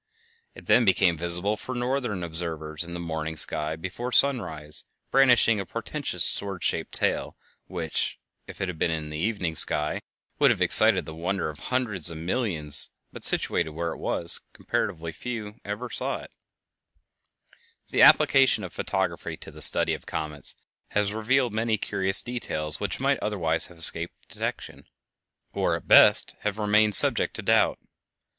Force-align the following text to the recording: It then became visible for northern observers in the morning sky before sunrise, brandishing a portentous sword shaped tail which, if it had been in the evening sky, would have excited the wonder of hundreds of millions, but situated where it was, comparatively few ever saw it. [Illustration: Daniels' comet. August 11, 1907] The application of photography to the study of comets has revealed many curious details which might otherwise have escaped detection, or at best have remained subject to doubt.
It 0.55 0.65
then 0.65 0.83
became 0.83 1.15
visible 1.15 1.55
for 1.55 1.75
northern 1.75 2.23
observers 2.23 2.83
in 2.83 2.95
the 2.95 2.99
morning 2.99 3.37
sky 3.37 3.75
before 3.75 4.11
sunrise, 4.11 4.83
brandishing 5.11 5.59
a 5.59 5.65
portentous 5.67 6.25
sword 6.25 6.63
shaped 6.63 6.91
tail 6.91 7.37
which, 7.67 8.17
if 8.47 8.59
it 8.61 8.67
had 8.67 8.79
been 8.79 8.89
in 8.89 9.11
the 9.11 9.19
evening 9.19 9.53
sky, 9.53 10.01
would 10.39 10.49
have 10.49 10.59
excited 10.59 11.05
the 11.05 11.13
wonder 11.13 11.51
of 11.51 11.59
hundreds 11.59 12.09
of 12.09 12.17
millions, 12.17 12.89
but 13.13 13.23
situated 13.23 13.69
where 13.69 13.91
it 13.91 13.99
was, 13.99 14.41
comparatively 14.53 15.11
few 15.11 15.59
ever 15.63 15.87
saw 15.87 16.15
it. 16.17 16.31
[Illustration: 17.91 17.91
Daniels' 17.91 17.91
comet. 17.91 17.93
August 17.93 17.93
11, 17.93 17.93
1907] 17.93 17.93
The 17.93 18.01
application 18.01 18.63
of 18.63 18.73
photography 18.73 19.37
to 19.37 19.51
the 19.51 19.61
study 19.61 19.93
of 19.93 20.05
comets 20.07 20.55
has 20.87 21.13
revealed 21.13 21.53
many 21.53 21.77
curious 21.77 22.23
details 22.23 22.79
which 22.79 22.99
might 22.99 23.19
otherwise 23.19 23.67
have 23.67 23.77
escaped 23.77 24.15
detection, 24.29 24.87
or 25.53 25.75
at 25.75 25.87
best 25.87 26.35
have 26.39 26.57
remained 26.57 26.95
subject 26.95 27.35
to 27.35 27.43
doubt. 27.43 27.77